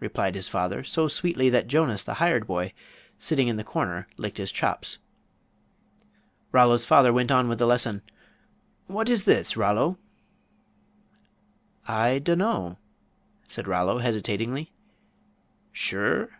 [0.00, 2.72] replied his father, so sweetly that Jonas, the hired boy,
[3.18, 4.98] sitting in the corner, licked his chops.
[6.50, 8.02] Rollo's father went on with the lesson:
[8.88, 9.96] "What is this, Rollo?"
[11.86, 12.78] "I dunno,"
[13.46, 14.72] said Rollo, hesitatingly.
[15.70, 16.30] "Sure?"